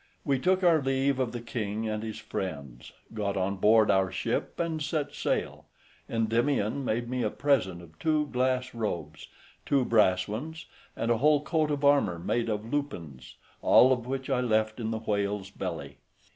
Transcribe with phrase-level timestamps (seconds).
[0.25, 4.59] We took our leave of the king and his friends, got on board our ship,
[4.59, 5.65] and set sail.
[6.09, 9.27] Endymion made me a present of two glass robes,
[9.63, 14.41] two brass ones, and a whole coat of armour made of lupines, all which I
[14.41, 15.97] left in the whale's belly.